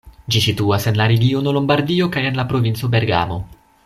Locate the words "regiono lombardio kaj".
1.11-2.23